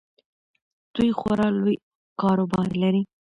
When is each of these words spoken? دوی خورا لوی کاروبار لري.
دوی 0.95 1.11
خورا 1.19 1.47
لوی 1.59 1.75
کاروبار 2.21 2.67
لري. 2.81 3.01